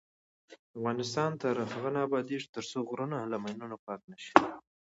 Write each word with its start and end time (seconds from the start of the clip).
افغانستان 0.77 1.31
تر 1.41 1.55
هغو 1.71 1.89
نه 1.95 1.99
ابادیږي، 2.07 2.47
ترڅو 2.55 2.77
غرونه 2.89 3.17
له 3.31 3.37
ماینونو 3.43 3.75
پاک 3.85 4.01
نشي. 4.11 4.33